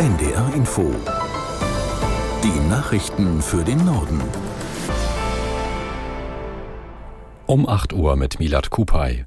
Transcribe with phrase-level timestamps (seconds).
[0.00, 0.94] NDR Info.
[2.42, 4.22] Die Nachrichten für den Norden.
[7.44, 9.26] Um 8 Uhr mit Milad Kupay.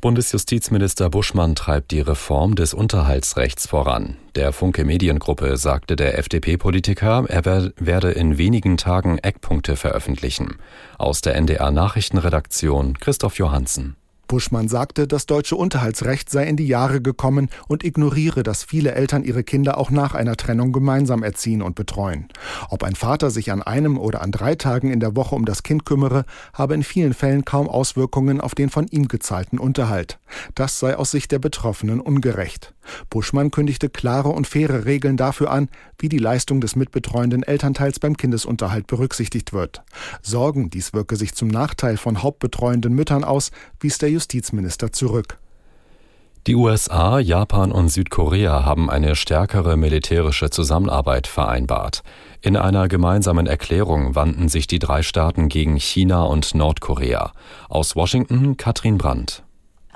[0.00, 4.16] Bundesjustizminister Buschmann treibt die Reform des Unterhaltsrechts voran.
[4.36, 7.44] Der Funke Mediengruppe sagte der FDP-Politiker, er
[7.76, 10.56] werde in wenigen Tagen Eckpunkte veröffentlichen.
[10.96, 13.96] Aus der NDR Nachrichtenredaktion Christoph Johansen.
[14.26, 19.24] Buschmann sagte, das deutsche Unterhaltsrecht sei in die Jahre gekommen und ignoriere, dass viele Eltern
[19.24, 22.28] ihre Kinder auch nach einer Trennung gemeinsam erziehen und betreuen.
[22.68, 25.62] Ob ein Vater sich an einem oder an drei Tagen in der Woche um das
[25.62, 30.18] Kind kümmere, habe in vielen Fällen kaum Auswirkungen auf den von ihm gezahlten Unterhalt.
[30.54, 32.74] Das sei aus Sicht der Betroffenen ungerecht.
[33.10, 38.16] Buschmann kündigte klare und faire Regeln dafür an, wie die Leistung des mitbetreuenden Elternteils beim
[38.16, 39.82] Kindesunterhalt berücksichtigt wird.
[40.22, 43.50] Sorgen, dies wirke sich zum Nachteil von hauptbetreuenden Müttern aus,
[43.80, 45.38] wies der Justizminister zurück.
[46.46, 52.04] Die USA, Japan und Südkorea haben eine stärkere militärische Zusammenarbeit vereinbart.
[52.40, 57.32] In einer gemeinsamen Erklärung wandten sich die drei Staaten gegen China und Nordkorea.
[57.68, 59.42] Aus Washington Katrin Brandt.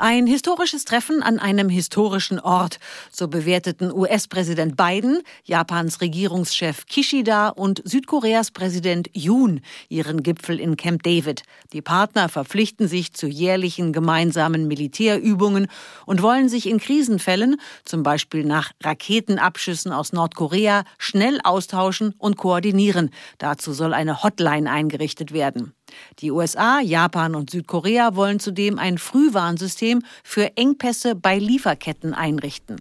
[0.02, 2.78] Ein historisches Treffen an einem historischen Ort.
[3.12, 11.02] So bewerteten US-Präsident Biden, Japans Regierungschef Kishida und Südkoreas Präsident Yoon ihren Gipfel in Camp
[11.02, 11.42] David.
[11.74, 15.66] Die Partner verpflichten sich zu jährlichen gemeinsamen Militärübungen
[16.06, 23.10] und wollen sich in Krisenfällen, zum Beispiel nach Raketenabschüssen aus Nordkorea, schnell austauschen und koordinieren.
[23.36, 25.74] Dazu soll eine Hotline eingerichtet werden.
[26.20, 32.76] Die USA, Japan und Südkorea wollen zudem ein Frühwarnsystem für Engpässe bei Lieferketten einrichten.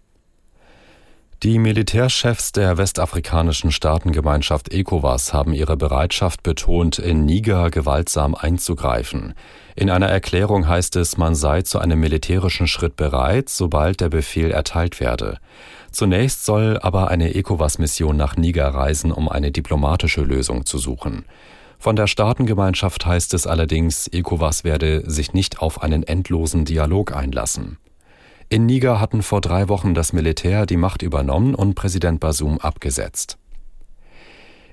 [1.41, 9.33] Die Militärchefs der westafrikanischen Staatengemeinschaft ECOWAS haben ihre Bereitschaft betont, in Niger gewaltsam einzugreifen.
[9.73, 14.51] In einer Erklärung heißt es, man sei zu einem militärischen Schritt bereit, sobald der Befehl
[14.51, 15.37] erteilt werde.
[15.91, 21.23] Zunächst soll aber eine ECOWAS-Mission nach Niger reisen, um eine diplomatische Lösung zu suchen.
[21.81, 27.77] Von der Staatengemeinschaft heißt es allerdings, ECOWAS werde sich nicht auf einen endlosen Dialog einlassen.
[28.49, 33.37] In Niger hatten vor drei Wochen das Militär die Macht übernommen und Präsident Basum abgesetzt.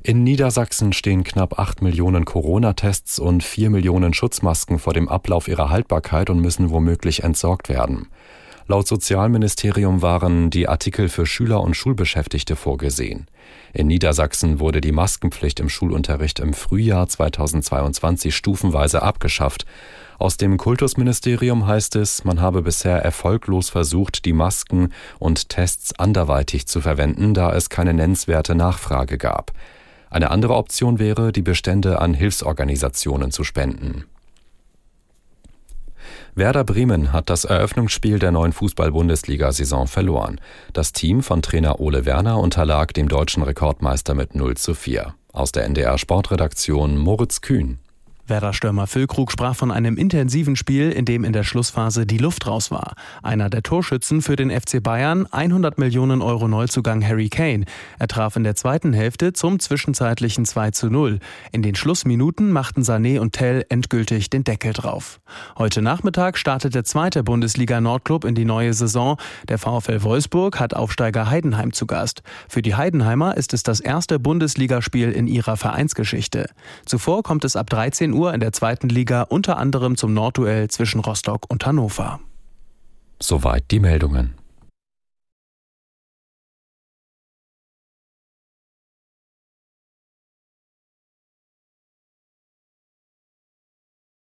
[0.03, 5.71] In Niedersachsen stehen knapp acht Millionen Corona-Tests und vier Millionen Schutzmasken vor dem Ablauf ihrer
[5.71, 8.09] Haltbarkeit und müssen womöglich entsorgt werden.
[8.69, 13.29] Laut Sozialministerium waren die Artikel für Schüler und Schulbeschäftigte vorgesehen.
[13.73, 19.67] In Niedersachsen wurde die Maskenpflicht im Schulunterricht im Frühjahr 2022 stufenweise abgeschafft.
[20.19, 26.67] Aus dem Kultusministerium heißt es, man habe bisher erfolglos versucht, die Masken und Tests anderweitig
[26.67, 29.53] zu verwenden, da es keine nennenswerte Nachfrage gab.
[30.11, 34.07] Eine andere Option wäre, die Bestände an Hilfsorganisationen zu spenden.
[36.39, 40.39] Werder Bremen hat das Eröffnungsspiel der neuen Fußball-Bundesliga-Saison verloren.
[40.75, 45.15] Das Team von Trainer Ole Werner unterlag dem deutschen Rekordmeister mit 0 zu 4.
[45.33, 47.79] Aus der NDR Sportredaktion Moritz Kühn.
[48.29, 52.71] Werder-Stürmer Füllkrug sprach von einem intensiven Spiel, in dem in der Schlussphase die Luft raus
[52.71, 52.95] war.
[53.23, 57.65] Einer der Torschützen für den FC Bayern, 100 Millionen Euro Neuzugang Harry Kane.
[57.99, 61.21] Er traf in der zweiten Hälfte zum zwischenzeitlichen 2 zu 0.
[61.53, 65.21] In den Schlussminuten machten Sané und Tell endgültig den Deckel drauf.
[65.57, 69.17] Heute Nachmittag startet der zweite Bundesliga-Nordclub in die neue Saison.
[69.49, 72.23] Der VfL Wolfsburg hat Aufsteiger Heidenheim zu Gast.
[72.49, 76.51] Für die Heidenheimer ist es das erste Bundesligaspiel in ihrer Vereinsgeschichte.
[76.85, 80.69] Zuvor kommt es ab 13 Uhr Uhr in der zweiten Liga unter anderem zum Nordduell
[80.69, 82.21] zwischen Rostock und Hannover.
[83.23, 84.35] Soweit die Meldungen.